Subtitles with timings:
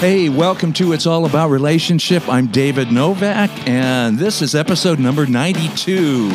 [0.00, 2.26] Hey, welcome to It's All About Relationship.
[2.26, 6.30] I'm David Novak, and this is episode number 92.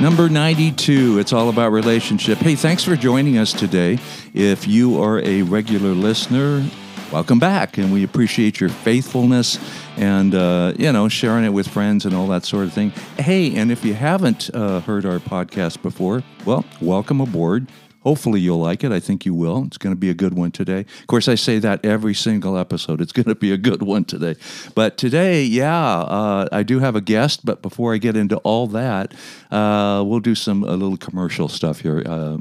[0.00, 2.38] Number 92, it's all about relationship.
[2.38, 3.98] Hey, thanks for joining us today.
[4.32, 6.66] If you are a regular listener,
[7.12, 9.58] welcome back, and we appreciate your faithfulness
[10.00, 12.90] and uh, you know sharing it with friends and all that sort of thing.
[13.18, 17.68] Hey, and if you haven't uh, heard our podcast before, well, welcome aboard.
[18.02, 18.92] Hopefully, you'll like it.
[18.92, 19.64] I think you will.
[19.66, 20.80] It's going to be a good one today.
[20.80, 23.02] Of course, I say that every single episode.
[23.02, 24.36] It's going to be a good one today.
[24.74, 27.44] But today, yeah, uh, I do have a guest.
[27.44, 29.12] But before I get into all that,
[29.50, 32.02] uh, we'll do some a little commercial stuff here.
[32.06, 32.38] Uh,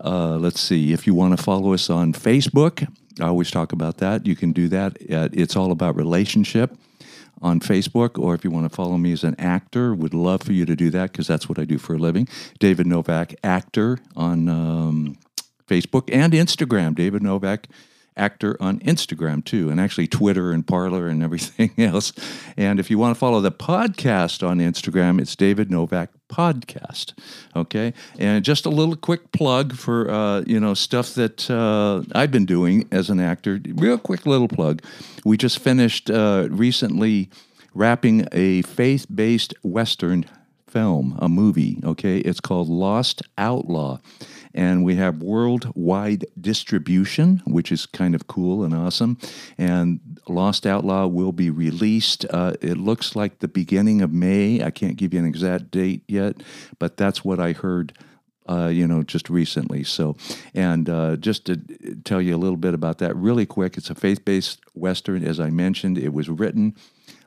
[0.00, 0.92] uh let's see.
[0.92, 2.86] If you want to follow us on Facebook,
[3.20, 4.26] I always talk about that.
[4.26, 6.76] You can do that at It's All About Relationship
[7.44, 10.52] on Facebook, or if you want to follow me as an actor, would love for
[10.52, 12.26] you to do that because that's what I do for a living.
[12.58, 15.18] David Novak, actor on um,
[15.68, 16.94] Facebook and Instagram.
[16.94, 17.68] David Novak,
[18.16, 22.12] actor on Instagram too, and actually Twitter and Parler and everything else.
[22.56, 27.12] And if you want to follow the podcast on Instagram, it's David Novak Podcast.
[27.54, 32.30] Okay, and just a little quick plug for uh, you know stuff that uh, I've
[32.30, 33.60] been doing as an actor.
[33.74, 34.82] Real quick little plug.
[35.24, 37.30] We just finished uh, recently
[37.74, 40.26] wrapping a faith-based Western
[40.68, 41.80] film, a movie.
[41.84, 43.98] Okay, it's called Lost Outlaw
[44.54, 49.18] and we have worldwide distribution, which is kind of cool and awesome.
[49.58, 52.24] And Lost Outlaw will be released.
[52.30, 54.62] Uh, it looks like the beginning of May.
[54.62, 56.42] I can't give you an exact date yet,
[56.78, 57.92] but that's what I heard.
[58.46, 59.82] Uh, you know, just recently.
[59.82, 60.18] So,
[60.52, 61.56] and uh, just to
[62.04, 65.24] tell you a little bit about that really quick, it's a faith based Western.
[65.24, 66.76] As I mentioned, it was written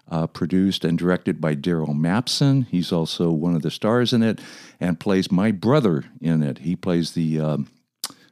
[0.09, 2.67] uh, produced and directed by Daryl Mapson.
[2.67, 4.39] He's also one of the stars in it
[4.79, 6.59] and plays my brother in it.
[6.59, 7.67] He plays the um,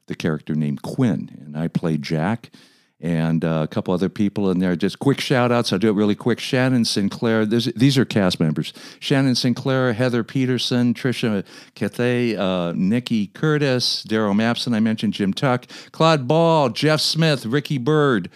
[0.07, 2.51] the character named Quinn, and I play Jack.
[3.01, 4.75] And uh, a couple other people in there.
[4.77, 5.73] Just quick shout outs.
[5.73, 6.39] I'll do it really quick.
[6.39, 7.45] Shannon Sinclair.
[7.45, 14.73] these are cast members Shannon Sinclair, Heather Peterson, Trisha Cathay, uh, Nikki Curtis, Daryl Mapson.
[14.73, 18.29] I mentioned Jim Tuck, Claude Ball, Jeff Smith, Ricky Bird,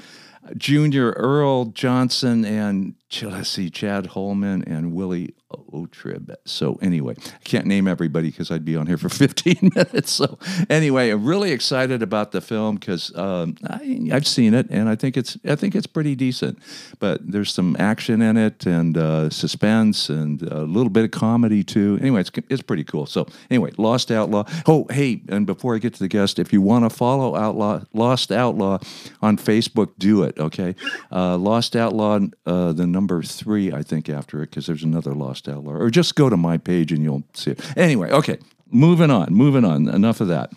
[0.57, 6.33] Junior Earl Johnson, and let's Chad Holman and Willie Otrib.
[6.45, 10.11] So anyway, I can't name everybody because I'd be on here for 15 minutes.
[10.11, 10.37] So
[10.69, 14.95] anyway, I'm really excited about the film because um, I, have seen it and I
[14.95, 16.59] think it's I think it's pretty decent.
[16.99, 21.63] But there's some action in it and uh, suspense and a little bit of comedy
[21.63, 21.97] too.
[22.01, 23.05] Anyway, it's it's pretty cool.
[23.05, 24.43] So anyway, Lost Outlaw.
[24.67, 27.81] Oh hey, and before I get to the guest, if you want to follow Outlaw
[27.93, 28.79] Lost Outlaw
[29.21, 30.37] on Facebook, do it.
[30.37, 30.75] Okay,
[31.11, 32.19] uh, Lost Outlaw.
[32.45, 36.29] Uh, the number three, I think, after it, because there's another Lost Or just go
[36.29, 37.77] to my page and you'll see it.
[37.77, 38.37] Anyway, okay,
[38.69, 39.87] moving on, moving on.
[39.87, 40.51] Enough of that.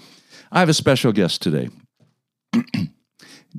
[0.50, 1.70] I have a special guest today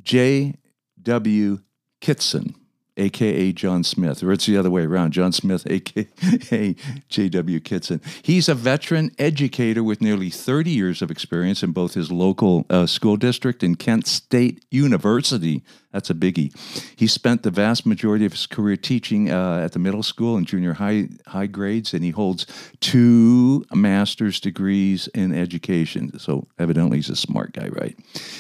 [0.04, 1.60] J.W.
[2.02, 2.56] Kitson
[2.98, 6.76] aka John Smith, or it's the other way around, John Smith, aka
[7.10, 7.60] J.W.
[7.60, 8.02] Kitson.
[8.22, 12.86] He's a veteran educator with nearly 30 years of experience in both his local uh,
[12.86, 15.64] school district and Kent State University.
[15.94, 16.52] That's a biggie.
[16.96, 20.48] He spent the vast majority of his career teaching uh, at the middle school and
[20.48, 22.48] junior high high grades, and he holds
[22.80, 26.18] two master's degrees in education.
[26.20, 27.96] So evidently, he's a smart guy, right?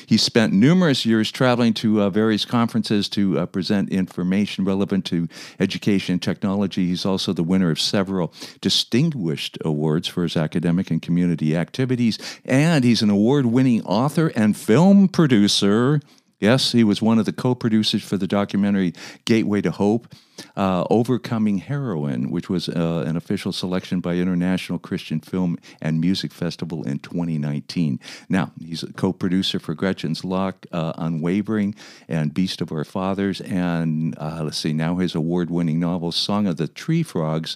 [0.07, 5.27] He spent numerous years traveling to uh, various conferences to uh, present information relevant to
[5.59, 6.87] education and technology.
[6.87, 12.83] He's also the winner of several distinguished awards for his academic and community activities, and
[12.83, 16.01] he's an award-winning author and film producer.
[16.43, 18.91] Yes, he was one of the co producers for the documentary
[19.23, 20.13] Gateway to Hope,
[20.57, 26.33] uh, Overcoming Heroin, which was uh, an official selection by International Christian Film and Music
[26.33, 27.97] Festival in 2019.
[28.27, 31.75] Now, he's a co producer for Gretchen's Lock, uh, Unwavering,
[32.09, 33.39] and Beast of Our Fathers.
[33.39, 37.55] And uh, let's see, now his award winning novel, Song of the Tree Frogs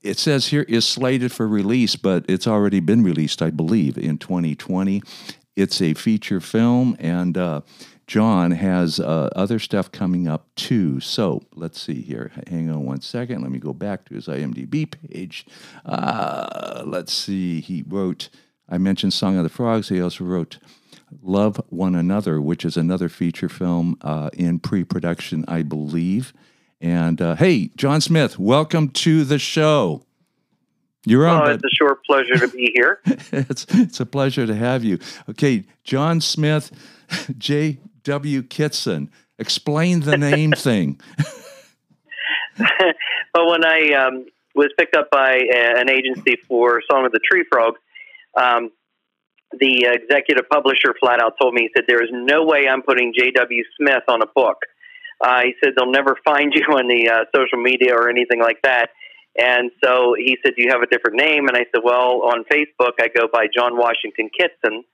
[0.00, 4.18] it says here is slated for release, but it's already been released, I believe, in
[4.18, 5.00] 2020.
[5.54, 7.60] It's a feature film, and uh,
[8.06, 11.00] John has uh, other stuff coming up too.
[11.00, 12.32] So let's see here.
[12.48, 13.42] Hang on one second.
[13.42, 15.46] Let me go back to his IMDb page.
[15.84, 17.60] Uh, let's see.
[17.60, 18.28] He wrote,
[18.68, 19.88] I mentioned Song of the Frogs.
[19.88, 20.58] He also wrote
[21.22, 26.32] Love One Another, which is another feature film uh, in pre production, I believe.
[26.80, 30.04] And uh, hey, John Smith, welcome to the show.
[31.04, 31.50] You're on.
[31.50, 33.00] it's a short pleasure to be here.
[33.32, 34.98] it's it's a pleasure to have you.
[35.30, 36.70] Okay, John Smith,
[37.38, 37.78] J.
[38.04, 38.42] W.
[38.42, 39.10] Kitson.
[39.38, 41.00] Explain the name thing.
[43.34, 47.20] well, when I um, was picked up by a, an agency for Song of the
[47.28, 47.74] Tree Frog,
[48.36, 48.70] um,
[49.58, 53.12] the executive publisher flat out told me, he said, there is no way I'm putting
[53.16, 53.64] J.W.
[53.76, 54.58] Smith on a book.
[55.20, 58.62] Uh, he said, they'll never find you on the uh, social media or anything like
[58.62, 58.90] that.
[59.36, 61.48] And so he said, Do you have a different name?
[61.48, 64.84] And I said, Well, on Facebook, I go by John Washington Kitson.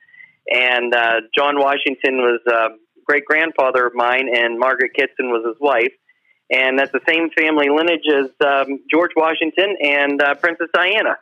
[0.51, 2.69] And uh, John Washington was a
[3.09, 5.93] great grandfather of mine, and Margaret Kitson was his wife.
[6.51, 11.17] And that's the same family lineage as um, George Washington and uh, Princess Diana.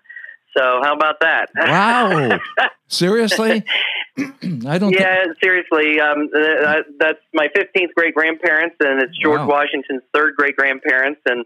[0.57, 1.51] So how about that?
[1.55, 2.39] Wow!
[2.89, 3.65] seriously?
[4.19, 4.93] I don't.
[4.93, 6.01] Yeah, seriously.
[6.01, 9.49] Um, uh, that's my fifteenth great grandparents, and it's George wow.
[9.49, 11.45] Washington's third great grandparents, and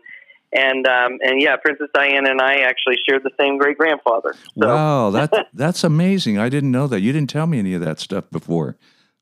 [0.53, 4.35] and um, and yeah, Princess Diana and I actually shared the same great grandfather.
[4.59, 4.69] So.
[4.69, 6.39] Wow, that's that's amazing.
[6.39, 7.01] I didn't know that.
[7.01, 8.77] You didn't tell me any of that stuff before.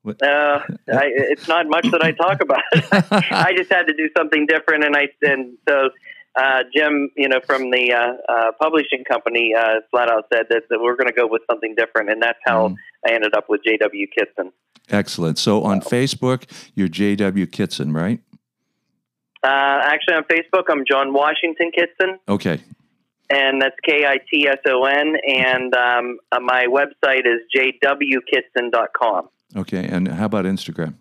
[0.06, 0.60] Uh,
[0.92, 2.62] I, it's not much that I talk about.
[3.30, 5.90] I just had to do something different, and I and so
[6.38, 10.62] uh, Jim, you know, from the uh, uh, publishing company, uh, flat out said that,
[10.70, 12.76] that we're going to go with something different, and that's how mm.
[13.06, 14.06] I ended up with J.W.
[14.16, 14.52] Kitson.
[14.90, 15.38] Excellent.
[15.38, 16.44] So on Facebook,
[16.74, 17.46] you're J.W.
[17.48, 18.20] Kitson, right?
[19.42, 22.18] Uh, actually, on Facebook, I'm John Washington Kitson.
[22.28, 22.60] Okay.
[23.30, 25.16] And that's K I T S O N.
[25.26, 29.28] And um, my website is jwkitson.com.
[29.56, 29.84] Okay.
[29.84, 30.94] And how about Instagram?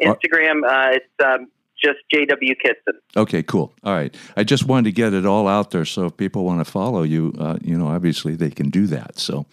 [0.00, 0.60] Instagram,
[0.94, 1.48] it's um,
[1.82, 3.00] just JW Kitson.
[3.16, 3.72] Okay, cool.
[3.82, 4.14] All right.
[4.36, 5.84] I just wanted to get it all out there.
[5.84, 9.18] So if people want to follow you, uh, you know, obviously they can do that.
[9.18, 9.46] So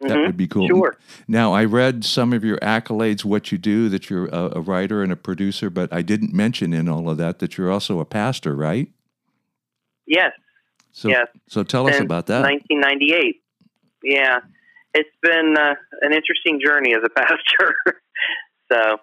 [0.00, 0.26] that mm-hmm.
[0.26, 0.66] would be cool.
[0.66, 0.96] Sure.
[1.28, 5.02] Now, I read some of your accolades, what you do, that you're a, a, writer
[5.02, 8.04] and a producer, but I didn't mention in all of that that you're also a
[8.04, 8.88] pastor, right?
[10.06, 10.32] Yes.
[10.90, 11.28] So, yes.
[11.48, 12.42] So tell Since us about that.
[12.42, 13.42] 1998.
[14.02, 14.40] Yeah.
[14.94, 17.76] It's been uh, an interesting journey as a pastor.
[18.70, 19.00] so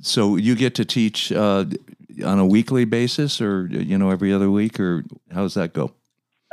[0.00, 1.64] so you get to teach uh,
[2.24, 5.92] on a weekly basis, or you know every other week, or how does that go?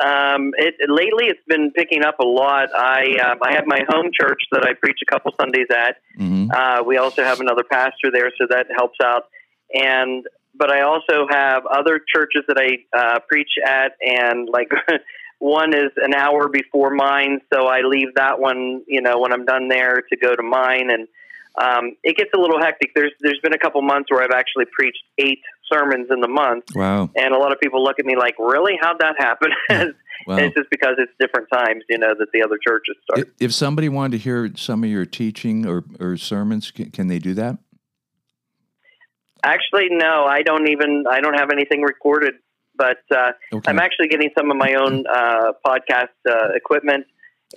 [0.04, 2.70] Um, it, lately, it's been picking up a lot.
[2.74, 5.98] I um, I have my home church that I preach a couple Sundays at.
[6.18, 6.52] Mm-hmm.
[6.52, 9.26] Uh, we also have another pastor there, so that helps out.
[9.74, 14.70] And but I also have other churches that I uh, preach at, and like
[15.40, 19.46] one is an hour before mine, so I leave that one, you know, when I'm
[19.46, 21.08] done there to go to mine, and
[21.58, 22.92] um, it gets a little hectic.
[22.94, 25.42] There's there's been a couple months where I've actually preached eight
[25.72, 26.66] sermons in the month.
[26.76, 27.10] Wow!
[27.16, 28.74] And a lot of people look at me like, "Really?
[28.82, 29.52] How'd that happen?"
[30.28, 30.38] wow.
[30.38, 33.30] it's just because it's different times, you know, that the other churches start.
[33.40, 37.20] If somebody wanted to hear some of your teaching or, or sermons, can, can they
[37.20, 37.58] do that?
[39.44, 40.26] Actually, no.
[40.26, 41.06] I don't even.
[41.10, 42.36] I don't have anything recorded,
[42.80, 43.70] but uh, okay.
[43.70, 47.06] I'm actually getting some of my own uh, podcast uh, equipment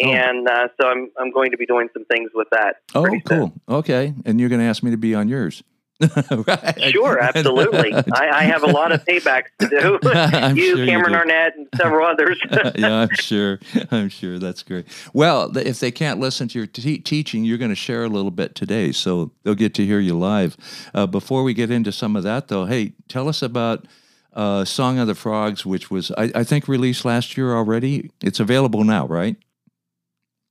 [0.00, 0.10] Oh.
[0.10, 2.76] and uh, so I'm I'm going to be doing some things with that.
[2.94, 3.52] Oh, cool.
[3.68, 5.62] Okay, and you're going to ask me to be on yours.
[6.30, 6.82] right.
[6.90, 7.94] Sure, absolutely.
[7.94, 9.98] I, I, have a lot of paybacks to do.
[10.60, 12.40] you, sure Cameron you Arnett, and several others.
[12.74, 13.60] yeah, I'm sure.
[13.90, 14.86] I'm sure that's great.
[15.12, 18.32] Well, if they can't listen to your te- teaching, you're going to share a little
[18.32, 20.56] bit today, so they'll get to hear you live.
[20.94, 23.86] Uh, before we get into some of that, though, hey, tell us about
[24.34, 28.10] uh, "Song of the Frogs," which was I, I think released last year already.
[28.22, 29.36] It's available now, right?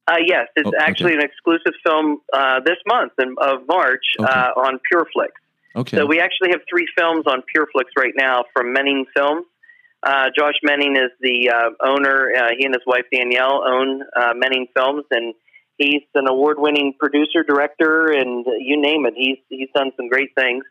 [0.07, 4.29] Uh, yes, it's oh, actually an exclusive film uh, this month in, of March okay.
[4.29, 5.29] uh, on PureFlix.
[5.75, 5.97] Okay.
[5.97, 9.45] So we actually have three films on PureFlix right now from Menning Films.
[10.03, 12.31] Uh, Josh Menning is the uh, owner.
[12.35, 14.01] Uh, he and his wife Danielle own
[14.35, 15.33] Menning Films, and
[15.77, 19.13] he's an award-winning producer, director, and you name it.
[19.15, 20.63] He's he's done some great things.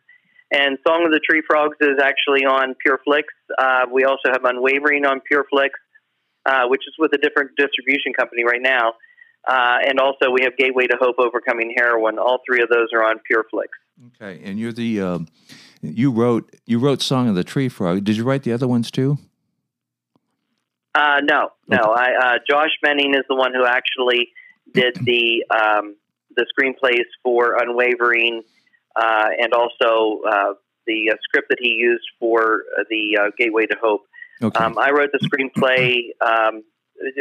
[0.51, 3.23] And Song of the Tree Frogs is actually on PureFlix.
[3.91, 5.69] we also have Unwavering on PureFlix,
[6.69, 8.93] which is with a different distribution company right now.
[9.47, 12.19] Uh, and also, we have Gateway to Hope Overcoming Heroin.
[12.19, 13.69] All three of those are on PureFlix.
[14.07, 15.19] Okay, and you're the uh,
[15.81, 18.03] you wrote you wrote Song of the Tree Frog.
[18.03, 19.17] Did you write the other ones too?
[20.93, 21.77] Uh, no, no.
[21.77, 22.03] Okay.
[22.03, 24.29] I, uh, Josh Menning is the one who actually
[24.73, 25.95] did the um,
[26.35, 28.43] the screenplays for Unwavering,
[28.95, 30.53] uh, and also uh,
[30.87, 34.01] the script that he used for the Gateway to Hope.
[34.41, 34.63] Okay.
[34.63, 36.09] Um, I wrote the screenplay.
[36.25, 36.63] Um,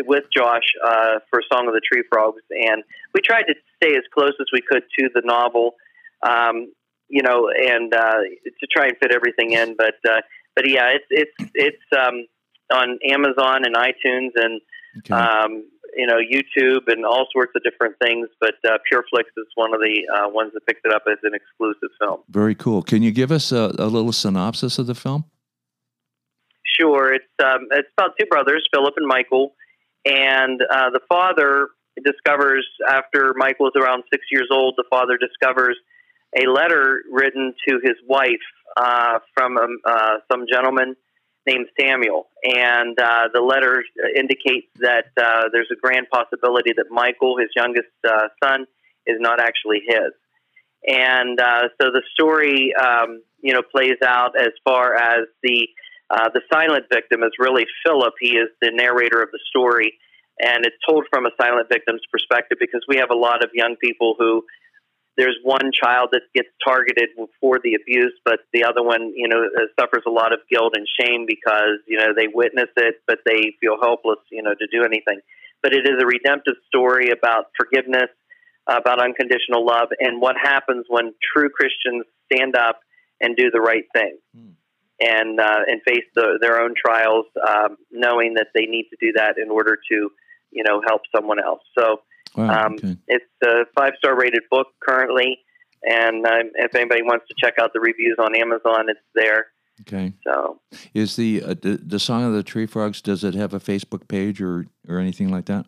[0.06, 2.82] with Josh uh, for Song of the Tree Frogs, and
[3.14, 5.74] we tried to stay as close as we could to the novel,
[6.22, 6.72] um,
[7.08, 8.20] you know, and uh,
[8.60, 9.76] to try and fit everything in.
[9.76, 10.20] But uh,
[10.54, 12.26] but yeah, it's it's it's um,
[12.72, 14.60] on Amazon and iTunes and
[14.98, 15.14] okay.
[15.14, 15.64] um,
[15.96, 18.28] you know YouTube and all sorts of different things.
[18.40, 21.32] But uh, PureFlix is one of the uh, ones that picked it up as an
[21.34, 22.20] exclusive film.
[22.28, 22.82] Very cool.
[22.82, 25.24] Can you give us a, a little synopsis of the film?
[26.78, 27.12] Sure.
[27.12, 29.54] It's um, it's about two brothers, Philip and Michael
[30.04, 31.68] and uh, the father
[32.02, 35.76] discovers, after Michael is around six years old, the father discovers
[36.40, 38.30] a letter written to his wife
[38.76, 40.96] uh, from um, uh, some gentleman
[41.50, 43.82] named Samuel, and uh, the letter
[44.16, 48.66] indicates that uh, there's a grand possibility that Michael, his youngest uh, son,
[49.06, 50.12] is not actually his.
[50.86, 55.68] And uh, so the story, um, you know, plays out as far as the
[56.10, 58.14] uh, the silent victim is really Philip.
[58.20, 59.94] He is the narrator of the story,
[60.40, 63.76] and it's told from a silent victim's perspective because we have a lot of young
[63.76, 64.44] people who
[65.20, 67.10] there's one child that gets targeted
[67.40, 70.72] for the abuse, but the other one, you know, uh, suffers a lot of guilt
[70.74, 74.66] and shame because you know they witness it, but they feel helpless, you know, to
[74.72, 75.20] do anything.
[75.62, 78.08] But it is a redemptive story about forgiveness,
[78.66, 82.80] about unconditional love, and what happens when true Christians stand up
[83.20, 84.16] and do the right thing.
[84.34, 84.56] Hmm.
[85.02, 89.12] And uh, and face the, their own trials, um, knowing that they need to do
[89.16, 90.10] that in order to,
[90.50, 91.60] you know, help someone else.
[91.78, 92.00] So
[92.36, 92.96] Wow, um, okay.
[93.08, 95.38] It's a five star rated book currently,
[95.82, 99.46] and um, if anybody wants to check out the reviews on Amazon, it's there.
[99.82, 100.12] Okay.
[100.24, 100.60] So,
[100.94, 103.00] is the uh, the, the Song of the Tree Frogs?
[103.00, 105.66] Does it have a Facebook page or or anything like that?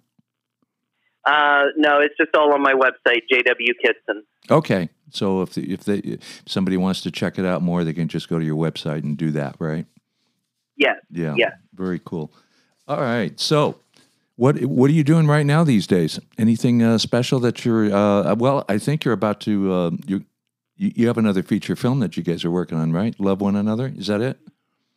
[1.24, 4.24] Uh, no, it's just all on my website, JW Kitson.
[4.50, 7.92] Okay, so if the, if they if somebody wants to check it out more, they
[7.92, 9.86] can just go to your website and do that, right?
[10.76, 10.96] Yes.
[11.10, 11.34] Yeah.
[11.36, 11.50] Yeah.
[11.74, 12.32] Very cool.
[12.88, 13.78] All right, so
[14.36, 16.18] what What are you doing right now these days?
[16.38, 17.92] Anything uh, special that you're?
[17.92, 19.72] Uh, well, I think you're about to.
[19.72, 20.24] Uh, you
[20.76, 23.18] you have another feature film that you guys are working on, right?
[23.20, 23.92] Love one another.
[23.96, 24.38] Is that it?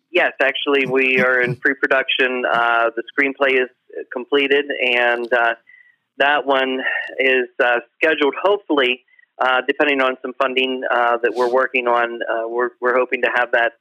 [0.09, 2.43] Yes, actually, we are in pre-production.
[2.49, 3.69] Uh, the screenplay is
[4.11, 5.55] completed, and uh,
[6.17, 6.81] that one
[7.19, 8.33] is uh, scheduled.
[8.41, 9.03] Hopefully,
[9.67, 13.73] depending on some funding that we're working on, we're we're hoping to have that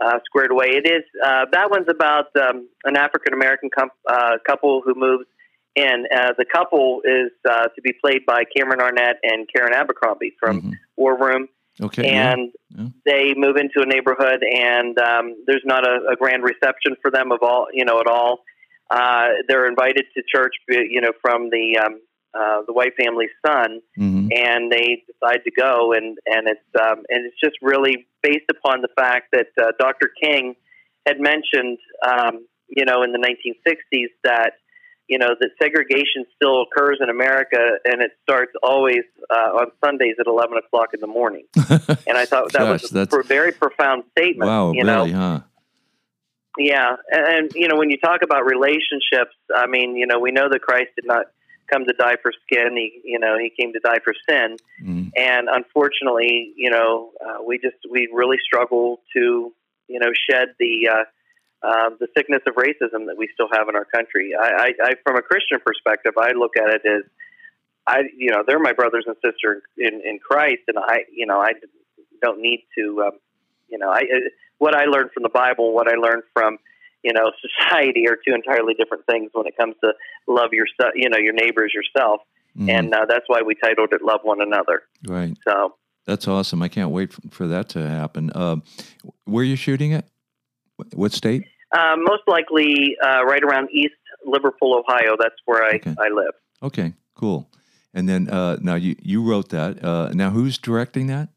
[0.00, 0.68] uh, squared away.
[0.70, 5.26] It is uh, that one's about um, an African American com- uh, couple who moves
[5.76, 6.06] in.
[6.14, 10.58] Uh, the couple is uh, to be played by Cameron Arnett and Karen Abercrombie from
[10.58, 10.72] mm-hmm.
[10.96, 11.48] War Room.
[11.80, 12.82] Okay, and yeah.
[12.82, 12.88] Yeah.
[13.06, 17.32] they move into a neighborhood, and um, there's not a, a, grand reception for them
[17.32, 18.40] of all, you know, at all.
[18.90, 22.00] Uh, they're invited to church, you know, from the um,
[22.32, 24.28] uh, the white family's son, mm-hmm.
[24.32, 28.82] and they decide to go, and and it's um, and it's just really based upon
[28.82, 30.10] the fact that uh, Dr.
[30.22, 30.54] King
[31.06, 34.52] had mentioned, um, you know, in the 1960s that
[35.08, 40.14] you know that segregation still occurs in America, and it starts always uh, on Sundays
[40.20, 41.46] at 11 o'clock in the morning.
[41.56, 43.26] and I thought that Gosh, was a that's...
[43.26, 44.48] very profound statement.
[44.48, 45.18] Wow, you really, know?
[45.18, 45.40] huh?
[46.58, 50.30] Yeah, and, and you know when you talk about relationships, I mean, you know, we
[50.30, 51.26] know that Christ did not
[51.72, 52.76] come to die for skin.
[52.76, 54.56] He, you know, he came to die for sin.
[54.82, 55.10] Mm.
[55.16, 59.52] And unfortunately, you know, uh, we just we really struggle to,
[59.88, 61.04] you know, shed the uh,
[61.66, 64.32] uh, the sickness of racism that we still have in our country.
[64.34, 67.02] I, I, I, from a Christian perspective, I look at it as,
[67.86, 71.38] I, you know, they're my brothers and sisters in, in Christ, and I, you know,
[71.38, 71.52] I
[72.22, 73.18] don't need to, um,
[73.68, 74.04] you know, I
[74.58, 76.58] what I learned from the Bible, what I learned from
[77.02, 77.30] you know
[77.60, 79.92] society are two entirely different things when it comes to
[80.26, 82.20] love your you know your neighbors yourself.
[82.58, 82.68] Mm-hmm.
[82.68, 84.82] and uh, that's why we titled it love one another.
[85.06, 85.36] Right.
[85.46, 85.76] So.
[86.04, 86.62] That's awesome.
[86.62, 88.32] I can't wait for that to happen.
[88.34, 88.56] Uh,
[89.24, 90.04] where are you shooting it
[90.94, 91.44] what state?
[91.70, 95.14] Uh, most likely uh, right around east liverpool ohio.
[95.20, 95.94] That's where i, okay.
[95.96, 96.32] I live.
[96.62, 97.50] Okay cool.
[97.92, 99.84] And then uh, now you, you wrote that.
[99.84, 101.28] Uh, now who's directing that?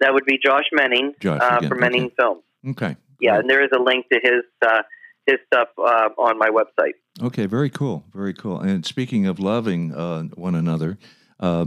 [0.00, 2.14] That would be josh menning josh, for menning okay.
[2.18, 2.42] films.
[2.70, 4.82] Okay yeah, and there is a link to his uh,
[5.26, 6.94] his stuff uh, on my website.
[7.22, 8.60] Okay, very cool, very cool.
[8.60, 10.98] And speaking of loving uh, one another,
[11.38, 11.66] uh,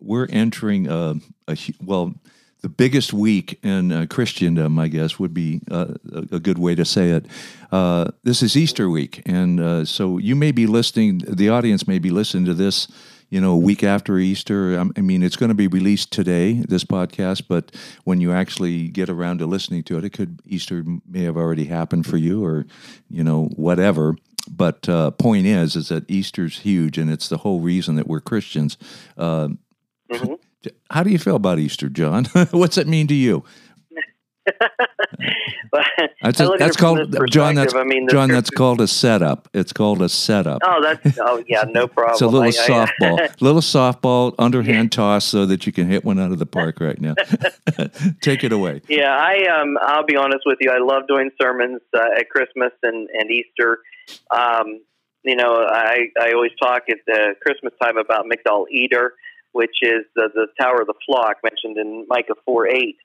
[0.00, 1.16] we're entering a,
[1.48, 2.14] a, well.
[2.60, 6.76] The biggest week in uh, Christendom, I guess, would be uh, a, a, good way
[6.76, 7.26] to say it.
[8.22, 11.22] this is Easter week, and so you may be listening.
[11.26, 12.86] The audience may be listening to this
[13.32, 14.78] you know, a week after Easter.
[14.78, 17.74] I mean, it's going to be released today, this podcast, but
[18.04, 21.64] when you actually get around to listening to it, it could, Easter may have already
[21.64, 22.66] happened for you or,
[23.08, 24.16] you know, whatever.
[24.50, 28.20] But uh, point is, is that Easter's huge, and it's the whole reason that we're
[28.20, 28.76] Christians.
[29.16, 29.48] Uh,
[30.12, 30.34] mm-hmm.
[30.90, 32.26] How do you feel about Easter, John?
[32.50, 33.44] What's it mean to you?
[36.22, 37.54] that's, a, that's called John.
[37.54, 38.28] That's I mean, John.
[38.28, 39.48] That's called a setup.
[39.54, 40.60] It's called a setup.
[40.64, 42.12] Oh, that's oh yeah, no problem.
[42.12, 46.04] it's a little I, softball, I, little softball, underhand toss, so that you can hit
[46.04, 47.14] one out of the park right now.
[48.20, 48.82] Take it away.
[48.88, 50.70] Yeah, I um, I'll be honest with you.
[50.70, 53.78] I love doing sermons uh, at Christmas and and Easter.
[54.30, 54.80] Um,
[55.22, 59.14] you know, I I always talk at the Christmas time about Migdal Eder,
[59.52, 62.96] which is the the Tower of the Flock mentioned in Micah four eight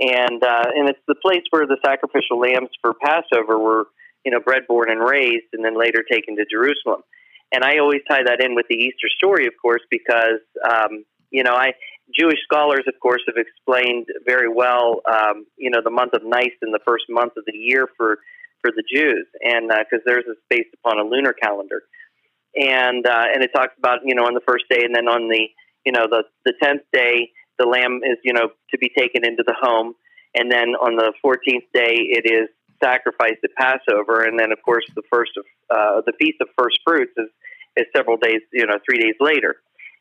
[0.00, 3.86] and uh, and it's the place where the sacrificial lambs for Passover were,
[4.24, 7.02] you know, bred, born, and raised, and then later taken to Jerusalem.
[7.52, 11.42] And I always tie that in with the Easter story, of course, because um, you
[11.42, 11.74] know I
[12.18, 16.72] Jewish scholars, of course, have explained very well, um, you know, the month of Nisan,
[16.72, 18.18] the first month of the year for
[18.60, 21.82] for the Jews, and because uh, theirs is based upon a lunar calendar,
[22.54, 25.28] and uh, and it talks about you know on the first day, and then on
[25.28, 25.48] the
[25.84, 29.44] you know the the tenth day, the lamb is you know to be taken into
[29.46, 29.94] the home,
[30.34, 32.48] and then on the fourteenth day, it is
[32.82, 36.78] sacrificed at Passover, and then of course the first of uh, the feast of first
[36.84, 37.28] fruits is
[37.76, 39.56] is several days, you know, three days later.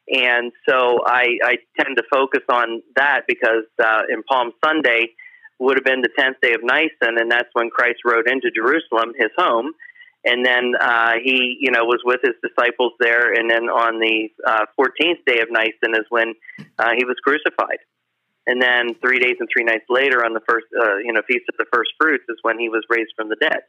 [0.09, 5.11] And so I, I tend to focus on that because uh, in Palm Sunday
[5.59, 9.13] would have been the 10th day of Nisan, and that's when Christ rode into Jerusalem,
[9.15, 9.71] his home.
[10.23, 13.33] And then uh, he, you know, was with his disciples there.
[13.33, 16.33] And then on the uh, 14th day of Nisan is when
[16.77, 17.79] uh, he was crucified.
[18.45, 21.45] And then three days and three nights later, on the first, uh, you know, feast
[21.49, 23.61] of the first fruits, is when he was raised from the dead.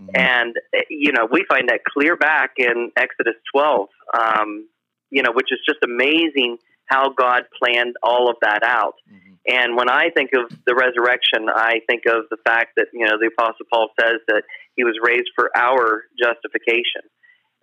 [0.00, 0.10] Mm-hmm.
[0.14, 0.54] And
[0.88, 3.88] you know, we find that clear back in Exodus 12.
[4.18, 4.68] Um,
[5.10, 8.94] you know, which is just amazing how God planned all of that out.
[9.10, 9.30] Mm-hmm.
[9.46, 13.18] And when I think of the resurrection, I think of the fact that you know
[13.18, 14.42] the Apostle Paul says that
[14.76, 17.02] he was raised for our justification,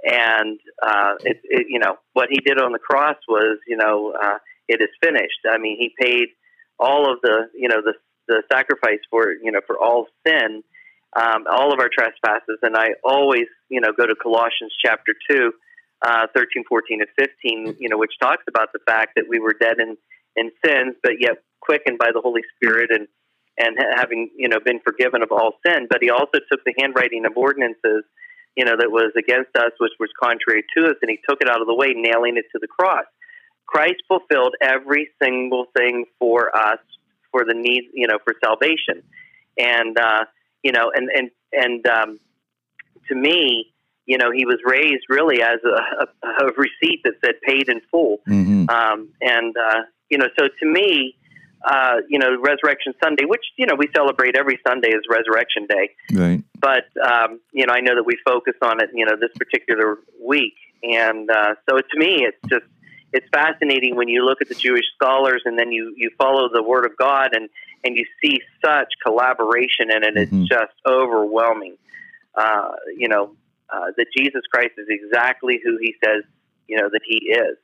[0.04, 4.14] and uh, it, it, you know what he did on the cross was you know
[4.22, 4.38] uh,
[4.68, 5.42] it is finished.
[5.50, 6.28] I mean, he paid
[6.80, 7.94] all of the you know the
[8.28, 10.64] the sacrifice for you know for all sin,
[11.16, 15.52] um, all of our trespasses, and I always you know go to Colossians chapter two
[16.06, 19.56] uh, 13, 14, and 15, you know, which talks about the fact that we were
[19.60, 19.98] dead in,
[20.36, 23.08] in sins, but yet quickened by the Holy Spirit and,
[23.58, 25.88] and having, you know, been forgiven of all sin.
[25.90, 28.04] But he also took the handwriting of ordinances,
[28.56, 31.50] you know, that was against us, which was contrary to us, and he took it
[31.50, 33.06] out of the way, nailing it to the cross.
[33.66, 36.80] Christ fulfilled every single thing for us
[37.32, 39.04] for the need, you know, for salvation.
[39.58, 40.26] And, uh,
[40.64, 42.20] you know, and, and, and, um,
[43.10, 43.74] to me,
[44.06, 47.82] you know, he was raised really as a, a, a receipt that said paid in
[47.92, 48.20] full.
[48.28, 48.70] Mm-hmm.
[48.70, 51.16] Um, and, uh, you know, so to me,
[51.64, 55.90] uh, you know, Resurrection Sunday, which, you know, we celebrate every Sunday as Resurrection Day.
[56.14, 56.44] Right.
[56.60, 59.98] But, um, you know, I know that we focus on it, you know, this particular
[60.24, 60.54] week.
[60.84, 62.66] And uh, so to me, it's just,
[63.14, 66.62] it's fascinating when you look at the Jewish scholars and then you, you follow the
[66.62, 67.50] Word of God and,
[67.84, 70.16] and you see such collaboration in it.
[70.16, 70.42] Mm-hmm.
[70.42, 71.78] It's just overwhelming.
[72.36, 73.36] Uh, you know,
[73.70, 76.24] uh, that Jesus Christ is exactly who He says,
[76.68, 77.58] you know, that He is,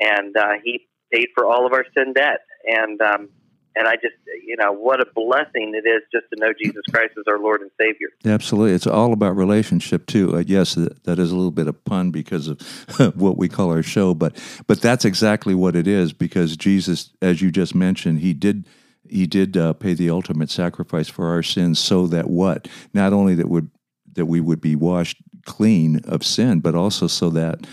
[0.00, 3.28] and uh, He paid for all of our sin debt, and um,
[3.76, 4.14] and I just,
[4.46, 7.60] you know, what a blessing it is just to know Jesus Christ as our Lord
[7.60, 8.08] and Savior.
[8.24, 10.34] Absolutely, it's all about relationship too.
[10.34, 12.60] Uh, yes, that is a little bit of pun because of
[13.16, 17.42] what we call our show, but but that's exactly what it is because Jesus, as
[17.42, 18.66] you just mentioned, He did
[19.08, 23.34] he did uh, pay the ultimate sacrifice for our sins so that what not only
[23.34, 23.70] that would
[24.14, 27.66] that we would be washed clean of sin, but also so that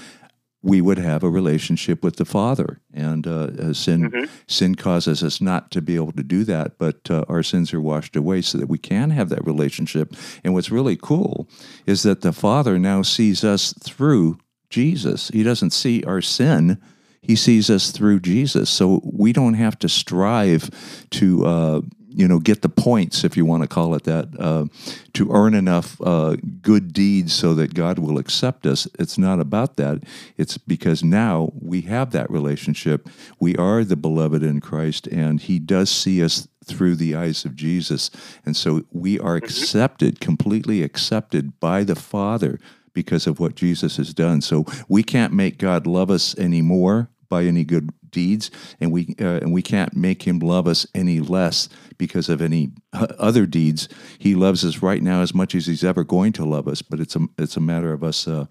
[0.64, 2.80] we would have a relationship with the Father.
[2.94, 4.26] And uh, uh, sin mm-hmm.
[4.48, 7.82] sin causes us not to be able to do that, but uh, our sins are
[7.82, 10.16] washed away so that we can have that relationship.
[10.44, 11.48] And what's really cool
[11.86, 15.28] is that the Father now sees us through Jesus.
[15.28, 16.82] He doesn't see our sin.
[17.22, 18.70] He sees us through Jesus.
[18.70, 20.70] So we don't have to strive
[21.12, 21.82] to uh,
[22.14, 24.66] you know, get the points, if you want to call it that, uh,
[25.14, 28.88] to earn enough uh, good deeds so that God will accept us.
[29.00, 30.04] It's not about that.
[30.38, 33.10] It's because now we have that relationship.
[33.40, 37.56] We are the beloved in Christ, and He does see us through the eyes of
[37.56, 38.10] Jesus.
[38.46, 39.46] And so we are mm-hmm.
[39.46, 42.60] accepted, completely accepted by the Father
[42.94, 44.42] because of what Jesus has done.
[44.42, 48.50] So we can't make God love us anymore by any good deeds,
[48.80, 52.72] and we uh, and we can't make him love us any less because of any
[52.94, 53.90] other deeds.
[54.18, 56.82] He loves us right now as much as he's ever going to love us.
[56.82, 58.46] But it's a it's a matter of us, uh,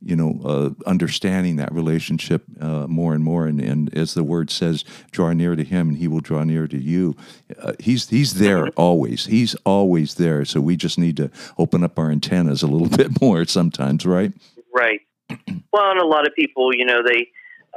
[0.00, 3.46] you know, uh, understanding that relationship uh, more and more.
[3.46, 6.66] And, and as the word says, draw near to him, and he will draw near
[6.68, 7.16] to you.
[7.60, 9.26] Uh, he's he's there always.
[9.26, 10.44] He's always there.
[10.44, 14.32] So we just need to open up our antennas a little bit more sometimes, right?
[14.74, 15.00] Right.
[15.72, 17.28] Well, and a lot of people, you know, they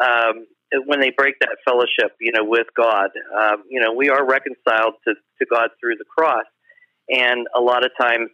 [0.04, 0.48] um,
[0.86, 4.96] when they break that fellowship, you know, with God, um, you know, we are reconciled
[5.08, 6.46] to, to God through the cross.
[7.10, 8.30] And a lot of times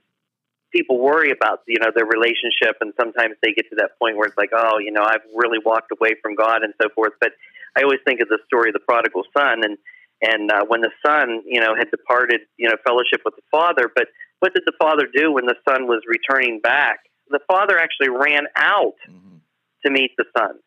[0.71, 2.77] people worry about, you know, their relationship.
[2.81, 5.59] And sometimes they get to that point where it's like, oh, you know, I've really
[5.63, 7.13] walked away from God and so forth.
[7.19, 7.31] But
[7.77, 9.63] I always think of the story of the prodigal son.
[9.63, 9.77] And,
[10.21, 13.91] and uh, when the son, you know, had departed, you know, fellowship with the father.
[13.93, 14.07] But
[14.39, 16.99] what did the father do when the son was returning back?
[17.29, 19.37] The father actually ran out mm-hmm.
[19.85, 20.59] to meet the son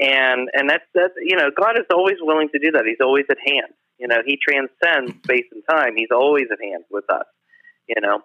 [0.00, 2.84] and and that's that's you know God is always willing to do that.
[2.86, 3.72] He's always at hand.
[3.98, 5.94] You know, He transcends space and time.
[5.96, 7.26] He's always at hand with us.
[7.86, 8.22] You know.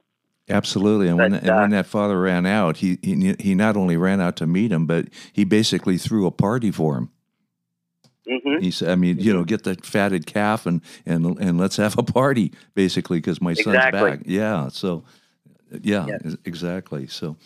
[0.47, 3.75] Absolutely, and, but, when, and uh, when that father ran out, he, he he not
[3.75, 7.09] only ran out to meet him, but he basically threw a party for him.
[8.29, 8.61] mm-hmm.
[8.61, 11.97] He said, I mean, you know, get the fatted calf and and and let's have
[11.97, 14.19] a party, basically, because my son's back.
[14.25, 14.67] Yeah.
[14.67, 15.03] So,
[15.81, 16.35] yeah, Yes.
[16.45, 17.07] exactly.
[17.07, 17.37] So,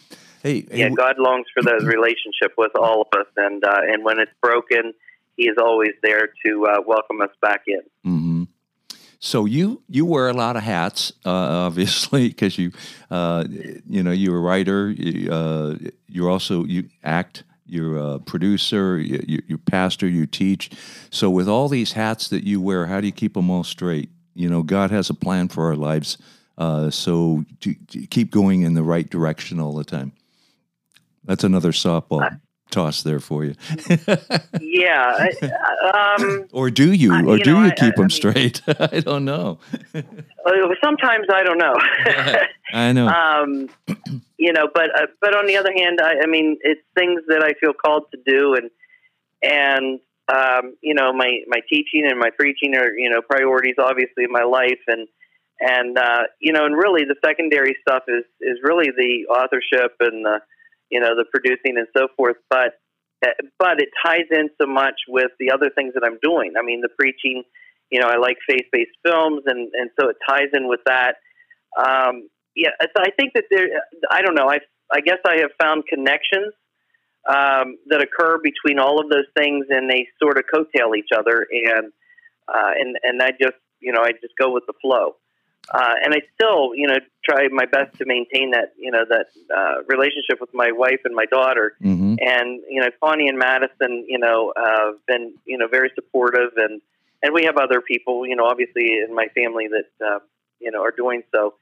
[0.43, 4.03] hey, hey, Yeah, God longs for those relationship with all of us, and uh, and
[4.03, 4.93] when it's broken,
[5.37, 7.81] He is always there to uh, welcome us back in.
[8.03, 8.43] hmm
[9.19, 11.29] So you you wear a lot of hats, uh,
[11.67, 12.71] obviously, because you
[13.11, 13.45] uh,
[13.87, 14.89] you know you're a writer.
[14.89, 15.75] You, uh,
[16.07, 17.43] you're also you act.
[17.71, 18.97] You're a producer.
[18.97, 20.07] You, you, you pastor.
[20.07, 20.71] You teach.
[21.11, 24.09] So with all these hats that you wear, how do you keep them all straight?
[24.33, 26.17] You know, God has a plan for our lives.
[26.57, 30.11] Uh, so to, to keep going in the right direction all the time.
[31.29, 32.39] That's another softball
[32.71, 33.53] toss there for you.
[34.59, 35.27] Yeah,
[35.93, 37.13] um, or do you?
[37.13, 38.61] Or you do know, you keep I them mean- straight?
[38.67, 39.59] I don't know.
[39.93, 40.51] uh,
[40.83, 41.75] sometimes I don't know.
[42.73, 43.07] I know.
[43.07, 43.69] um,
[44.39, 47.43] you know, but uh, but on the other hand, I, I mean, it's things that
[47.43, 48.71] I feel called to do, and
[49.43, 49.99] and
[50.33, 54.31] um, you know, my my teaching and my preaching are you know priorities, obviously, in
[54.31, 55.07] my life, and
[55.59, 60.25] and uh, you know, and really the secondary stuff is is really the authorship and
[60.25, 60.39] the
[60.91, 62.73] you know the producing and so forth, but.
[63.25, 66.53] uh, But it ties in so much with the other things that I'm doing.
[66.59, 67.43] I mean, the preaching,
[67.91, 71.15] you know, I like faith-based films, and and so it ties in with that.
[71.77, 73.67] Um, yeah, so I think that there.
[74.11, 74.49] I don't know.
[74.49, 74.59] I
[74.91, 76.53] I guess I have found connections
[77.29, 81.47] um, that occur between all of those things, and they sort of coattail each other,
[81.51, 81.91] and
[82.47, 85.15] uh, and and I just you know I just go with the flow,
[85.71, 89.27] uh, and I still you know try my best to maintain that you know that
[89.55, 94.05] uh, relationship with my wife and my daughter, hmm and you know Connie and Madison,
[94.07, 96.81] you know, uh, been you know very supportive, and
[97.21, 100.19] and we have other people, you know, obviously in my family that uh,
[100.59, 101.55] you know are doing so,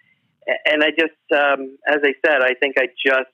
[0.65, 3.29] and I just, um, as I said, I think I just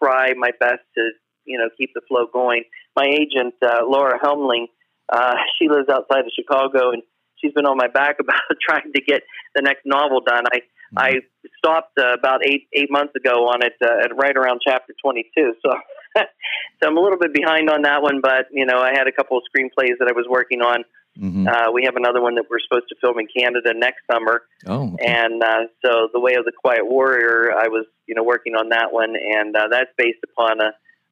[0.00, 1.10] try my best to
[1.44, 2.64] you know keep the flow going.
[2.96, 4.66] My agent uh, Laura Helmling,
[5.08, 7.02] uh, she lives outside of Chicago, and
[7.40, 9.22] she's been on my back about trying to get
[9.54, 10.44] the next novel done.
[10.52, 10.60] I
[10.96, 11.10] I
[11.58, 15.24] stopped uh, about eight eight months ago on it uh, at right around chapter twenty
[15.36, 15.52] two.
[15.64, 15.72] So
[16.16, 19.12] so I'm a little bit behind on that one, but you know I had a
[19.12, 20.84] couple of screenplays that I was working on.
[21.18, 24.42] hmm Uh, we have another one that we're supposed to film in Canada next summer,
[24.66, 25.04] Oh, okay.
[25.06, 28.70] and uh, so the Way of the Quiet Warrior, I was you know working on
[28.70, 30.70] that one, and uh, that's based upon a,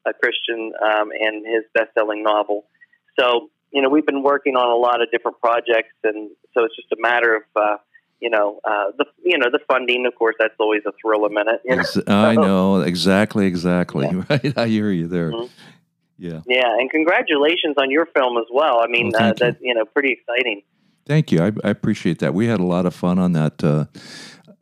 [0.09, 2.65] a Christian um, and his best-selling novel.
[3.19, 6.75] So you know we've been working on a lot of different projects, and so it's
[6.75, 7.77] just a matter of uh,
[8.19, 10.05] you know uh, the you know the funding.
[10.07, 11.61] Of course, that's always a thrill a minute.
[11.63, 11.81] You know?
[11.81, 14.07] Ex- I know exactly, exactly.
[14.29, 15.31] Right, I hear you there.
[15.31, 15.49] Mhm.
[16.19, 18.79] Yeah, Yeah, and congratulations on your film as well.
[18.81, 19.45] I mean, Oh, uh, thank you.
[19.45, 20.63] that you know, pretty exciting.
[21.05, 21.39] thank you.
[21.43, 22.33] I, I appreciate that.
[22.33, 23.63] We had a lot of fun on that.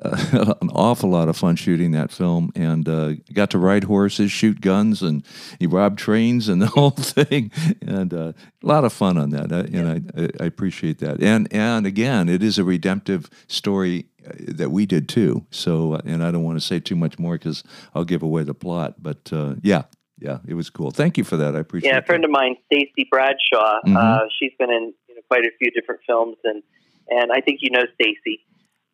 [0.01, 3.85] Uh, uh, an awful lot of fun shooting that film, and uh, got to ride
[3.85, 5.25] horses, shoot guns, and
[5.59, 7.51] he robbed trains and the whole thing.
[7.81, 9.51] And uh, a lot of fun on that.
[9.51, 11.21] I, and I, I, I appreciate that.
[11.21, 15.45] And and again, it is a redemptive story uh, that we did too.
[15.51, 18.43] So, uh, and I don't want to say too much more because I'll give away
[18.43, 18.95] the plot.
[19.01, 19.83] But uh, yeah,
[20.19, 20.91] yeah, it was cool.
[20.91, 21.55] Thank you for that.
[21.55, 21.91] I appreciate.
[21.91, 22.27] Yeah, a friend that.
[22.27, 23.79] of mine, Stacy Bradshaw.
[23.85, 23.95] Mhm.
[23.95, 26.63] Uh, she's been in you know, quite a few different films, and
[27.09, 28.41] and I think you know Stacy.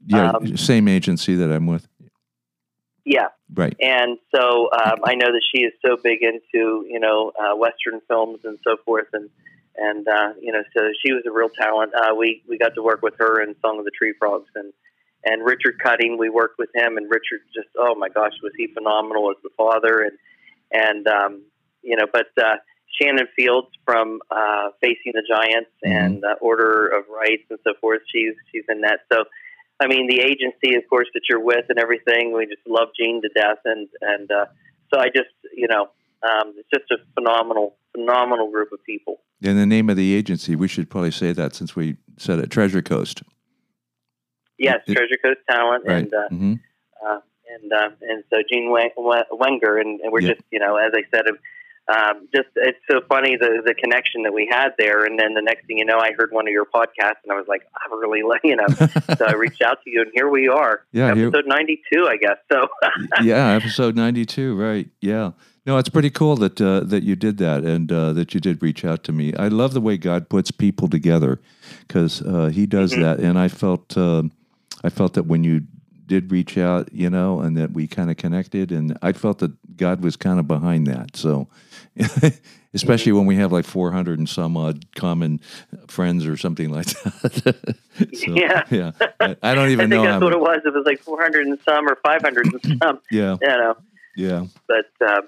[0.08, 1.88] Yeah, um, same agency that I'm with.
[3.06, 3.76] Yeah, Right.
[3.82, 8.00] and so um, I know that she is so big into you know uh, Western
[8.08, 9.30] films and so forth, and
[9.76, 11.94] and uh, you know so she was a real talent.
[11.96, 14.72] Uh, we we got to work with her in Song of the Tree Frogs, and
[15.24, 16.18] and Richard Cutting.
[16.20, 19.50] We worked with him, and Richard just oh my gosh, was he phenomenal as the
[19.58, 20.18] father, and
[20.72, 21.42] and um,
[21.82, 22.58] you know, but uh,
[23.02, 26.06] Shannon Fields from uh, Facing the Giants Mhm.
[26.06, 28.02] and uh, Order of Rights and so forth.
[28.14, 29.00] She's she's in that.
[29.12, 29.24] So,
[29.82, 32.34] I mean, the agency, of course, that you're with and everything.
[32.34, 34.46] We just love Gene to death, and and uh,
[34.94, 35.90] so I just you know,
[36.24, 39.22] um, it's just a phenomenal phenomenal group of people.
[39.44, 42.52] And the name of the agency, we should probably say that since we said it,
[42.52, 43.24] Treasure Coast.
[44.58, 45.98] Yes, It- Treasure Coast Talent, Right.
[46.04, 46.54] and uh, hmm
[47.06, 47.20] uh,
[47.60, 50.34] and uh, and so Gene Wen- Wen- Wenger, and, and we're Yeah.
[50.34, 51.26] just you know, as I said,
[51.92, 55.42] um, just it's so funny the the connection that we had there, and then the
[55.42, 57.94] next thing you know, I heard one of your podcasts, and I was like, I
[57.94, 58.68] really, like you know,
[59.18, 62.18] so I reached out to you, and here we are, Yeah, episode ninety two, I
[62.18, 62.38] guess.
[62.52, 62.68] So
[63.24, 64.56] yeah, episode ninety-two.
[64.56, 64.90] Right.
[65.02, 65.32] Yeah.
[65.64, 68.64] No, it's pretty cool that uh, that you did that and uh, that you did
[68.64, 69.34] reach out to me.
[69.36, 71.40] I love the way God puts people together
[71.88, 73.02] because uh, He does Mhm.
[73.02, 74.24] that, and I felt uh,
[74.84, 75.62] I felt that when you
[76.08, 79.52] did reach out, you know, and that we kind of connected, and I felt that
[79.78, 81.16] God was kind of behind that.
[81.16, 81.48] So,
[82.74, 85.40] especially when we have like four hundred and some odd common
[85.88, 87.76] friends or something like that.
[88.14, 88.64] so, Yeah.
[88.70, 88.92] yeah.
[89.20, 90.62] I, I don't I even think know that's what it was.
[90.66, 93.38] It was like four hundred and some or five hundred and some, yeah.
[93.42, 93.76] you know.
[94.16, 94.46] Yeah.
[94.68, 95.22] But uh,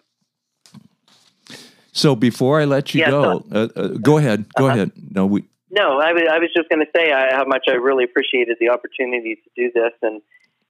[1.91, 4.45] So before I let you Yeah, go, uh, uh, go ahead.
[4.57, 4.73] Go Uh-huh.
[4.75, 4.91] ahead.
[5.11, 5.45] No, we.
[5.69, 8.69] No, I was, was just going to say I, how much I really appreciated the
[8.69, 10.21] opportunity to do this, and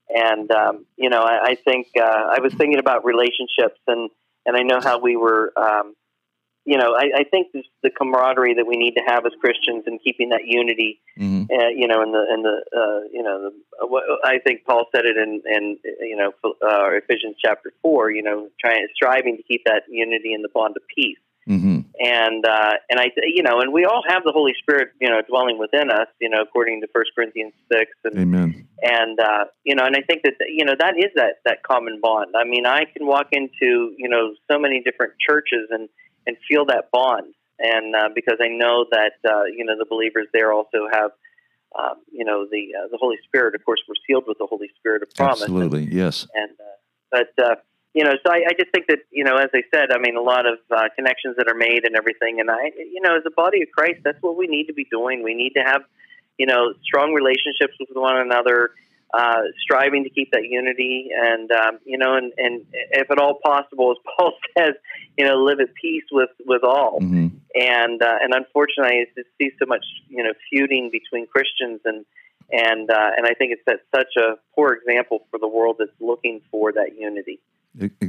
[0.10, 4.10] and um, you know I, I think uh, I was thinking about relationships, and
[4.45, 5.95] and I know how we were, um,
[6.65, 9.84] you know, I, I think this, the camaraderie that we need to have as Christians
[9.86, 11.43] and keeping that unity, mhm.
[11.51, 14.86] uh, you know, in the in the uh, you know, the, what, I think Paul
[14.95, 19.43] said it in in you know uh, Ephesians chapter four, you know, trying striving to
[19.43, 23.60] keep that unity in the bond of peace hmm and uh, and I you know
[23.60, 26.82] and we all have the Holy Spirit you know dwelling within us you know according
[26.82, 28.67] to First Corinthians six and Amen.
[28.82, 31.99] and uh, you know and I think that you know that is that that common
[32.01, 32.36] bond.
[32.36, 35.88] I mean I can walk into you know so many different churches and
[36.25, 40.27] and feel that bond and uh, because I know that uh, you know the believers
[40.34, 41.12] there also have.
[41.75, 43.56] Um, you know the uh, the Holy Spirit.
[43.56, 45.41] Of course, we're sealed with the Holy Spirit of promise.
[45.41, 45.86] And- Absolutely.
[45.86, 46.27] Yes.
[46.36, 46.63] and uh,
[47.10, 47.56] but uh,
[47.93, 50.17] you know, so I, I just think that you know, as I said, I mean,
[50.17, 53.23] a lot of uh, connections that are made and everything, and I, you know, as
[53.25, 55.23] a body of Christ, that's what we need to be doing.
[55.23, 55.82] We need to have,
[56.38, 58.71] you know, strong relationships with one another,
[59.13, 63.39] uh, striving to keep that unity, and um, you know, and and if at all
[63.43, 64.73] possible, as Paul says,
[65.15, 66.99] you know, live at peace with with all.
[66.99, 71.82] hmm And uh, and unfortunately, I just see so much, you know, feuding between Christians
[71.86, 72.06] and.
[72.51, 75.97] And uh, and I think it's that such a poor example for the world that's
[75.99, 77.39] looking for that unity.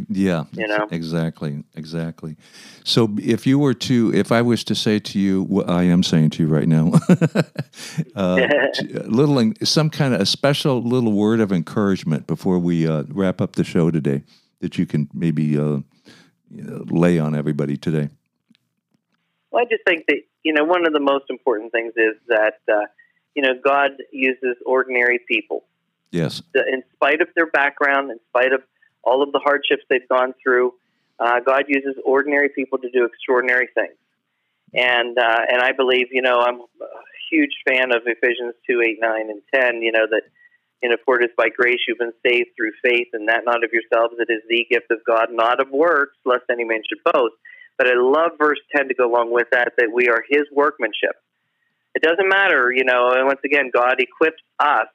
[0.09, 0.44] Yeah.
[0.53, 0.88] You know?
[0.90, 1.64] Exactly.
[1.74, 2.37] Exactly.
[2.85, 6.03] So if you were to, if I was to say to you, what I am
[6.03, 6.92] saying to you right now,
[8.16, 8.46] uh,
[9.07, 13.57] little, some kind of a special little word of encouragement before we uh, wrap up
[13.57, 14.22] the show today
[14.61, 15.79] that you can maybe uh,
[16.50, 18.11] you know, lay on everybody today.
[19.50, 22.61] Well, I just think that you know one of the most important things is that
[22.70, 22.87] uh,
[23.35, 25.64] you know God uses ordinary people,
[26.11, 26.42] Yes.
[26.55, 28.62] in spite of their background, in spite of
[29.07, 30.75] all of the hardships they've gone through.
[31.19, 33.97] Uh, God uses ordinary people to do extraordinary things,
[34.73, 36.87] and uh, and I believe you know I'm a
[37.31, 39.83] huge fan of Ephesians two eight nine and ten.
[39.83, 40.23] You know that.
[40.83, 44.31] It is by grace you've been saved through faith, and that not of yourselves, it
[44.31, 47.37] is the gift of God, not of works, lest any man should boast.
[47.79, 51.17] But I love verse 10 to go along with that, that we are his workmanship.
[51.95, 54.88] It doesn't matter, you know, and once again, God equips us.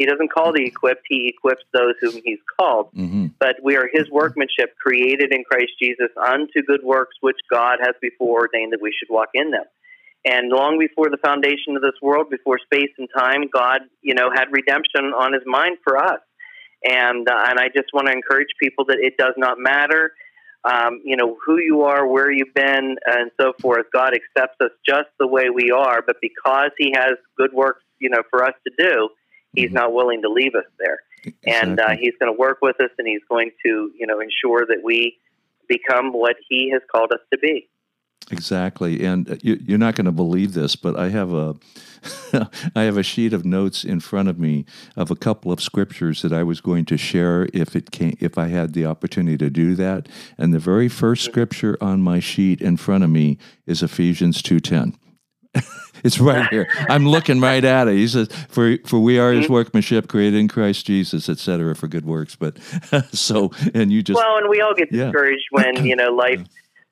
[0.00, 2.88] He doesn't call the equipped, he equips those whom he's called.
[2.94, 7.80] hmm But we are his workmanship, created in Christ Jesus unto good works, which God
[7.82, 9.64] has before ordained that we should walk in them.
[10.24, 14.30] And long before the foundation of this world, before space and time, God, you know,
[14.34, 16.20] had redemption on his mind for us.
[16.82, 20.12] And, uh, and I just want to encourage people that it does not matter
[20.64, 23.86] um, you know, who you are, where you've been, and so forth.
[23.92, 28.10] God accepts us just the way we are, but because He has good works, you
[28.10, 29.08] know, for us to do,
[29.54, 29.74] He's Mhm.
[29.74, 31.00] not willing to leave us there,
[31.46, 34.64] and uh, He's going to work with us, and He's going to, you know, ensure
[34.66, 35.18] that we
[35.68, 37.68] become what He has called us to be.
[38.32, 41.56] Exactly, and uh, you, you're not going to believe this, but I have a,
[42.76, 46.22] I have a sheet of notes in front of me of a couple of scriptures
[46.22, 49.50] that I was going to share if it came, if I had the opportunity to
[49.50, 50.08] do that.
[50.38, 53.36] And the very first scripture on my sheet in front of me
[53.66, 54.94] is Ephesians two ten.
[56.04, 56.68] it's right here.
[56.88, 57.94] I'm looking right at it.
[57.94, 62.04] He says, "For for we are His workmanship, created in Christ Jesus, etc., for good
[62.06, 62.58] works." But
[63.12, 65.06] so, and you just well, and we all get Yeah.
[65.06, 66.40] discouraged when you know life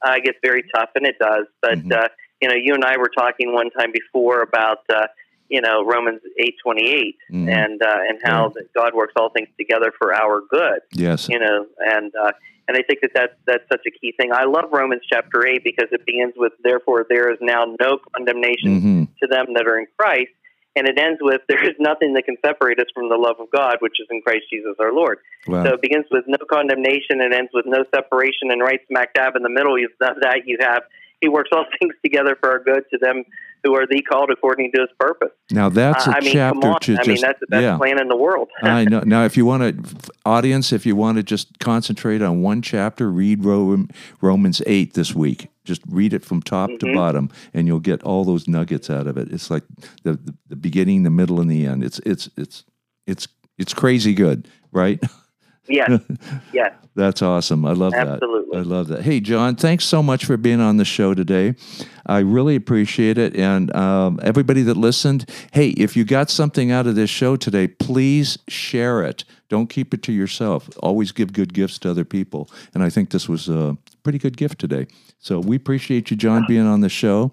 [0.05, 1.47] uh, gets very tough, and it does.
[1.62, 1.92] But Mhm.
[1.92, 2.09] uh,
[2.40, 5.07] you know, you and I were talking one time before about uh,
[5.49, 7.49] you know Romans eight twenty eight, Mhm.
[7.49, 10.81] and uh, and how that God works all things together for our good.
[10.92, 12.33] yes, You know, and uh,
[12.68, 14.31] and I think that that's that's such a key thing.
[14.33, 18.81] I love Romans chapter eight because it begins with "Therefore there is now no condemnation
[18.81, 20.31] hmm to them that are in Christ."
[20.76, 23.50] And it ends with, "There is nothing that can separate us from the love of
[23.50, 27.20] God, which is in Christ Jesus our Lord." wow, So it begins with no condemnation
[27.20, 30.59] and ends with no separation, and right smack dab in the middle of that you
[30.61, 30.83] have
[31.20, 33.24] He works all things together for our good to them
[33.64, 35.31] who are the called according to His purpose.
[35.50, 36.81] now that's Uh, a I mean, chapter come on!
[36.81, 37.76] to I just mean, that's the best yeah.
[37.76, 38.48] plan in the world.
[38.62, 39.00] I know.
[39.00, 43.11] Now, if you want to, audience, if you want to just concentrate on one chapter,
[43.11, 43.87] read Ro-
[44.20, 45.48] Romans 8 this week.
[45.64, 46.94] Just read it from top to Mhm.
[46.94, 49.31] bottom, and you'll get all those nuggets out of it.
[49.33, 49.64] It's like
[50.04, 51.83] the, the, the beginning, the middle, and the end.
[51.83, 52.64] It's it's it's
[53.09, 53.26] it's
[53.59, 55.02] it's crazy good, right?
[55.68, 56.00] yes,
[56.52, 57.64] yes, That's awesome.
[57.64, 58.09] I love that.
[58.09, 58.59] absolutely.
[58.59, 59.02] I love that.
[59.02, 61.54] Hey, John, thanks so much for being on the show today.
[62.07, 63.37] I really appreciate it.
[63.37, 67.68] And um, everybody that listened, hey, if you got something out of this show today,
[67.68, 69.24] please share it.
[69.48, 70.68] Don't keep it to yourself.
[70.83, 72.50] Always give good gifts to other people.
[72.74, 73.76] And I think this was a
[74.09, 74.87] pretty good gift today.
[75.18, 77.31] So we appreciate you, John, being on the show.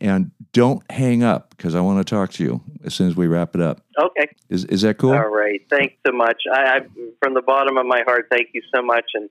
[0.00, 3.26] And don't hang up because I want to talk to you as soon as we
[3.26, 3.80] wrap it up.
[3.98, 4.28] Okay.
[4.50, 5.14] Is, is that cool?
[5.14, 5.62] All right.
[5.70, 6.42] Thanks so much.
[6.52, 6.80] I, I,
[7.22, 9.30] from the bottom of my heart, thank you so much, and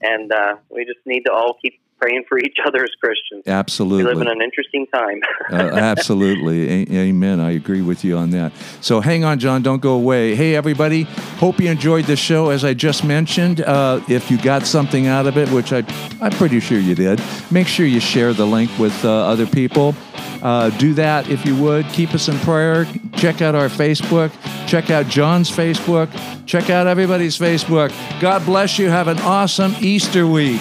[0.00, 3.44] and uh, we just need to all keep praying for each other as Christians.
[3.46, 4.04] Absolutely.
[4.04, 5.20] We live in an interesting time.
[5.50, 6.86] uh, absolutely.
[6.92, 7.40] A- amen.
[7.40, 8.52] I agree with you on that.
[8.80, 9.62] So hang on, John.
[9.62, 10.34] Don't go away.
[10.34, 11.02] Hey, everybody.
[11.38, 12.50] Hope you enjoyed the show.
[12.50, 15.82] As I just mentioned, uh, if you got something out of it, which I,
[16.20, 19.94] I'm pretty sure you did, make sure you share the link with uh, other people.
[20.42, 21.86] Uh, do that if you would.
[21.86, 22.86] Keep us in prayer.
[23.16, 24.30] Check out our Facebook.
[24.66, 26.10] Check out John's Facebook.
[26.44, 27.90] Check out everybody's Facebook.
[28.20, 28.90] God bless you.
[28.90, 30.60] Have an awesome Easter week.